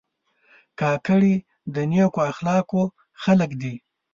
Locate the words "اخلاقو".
2.31-2.81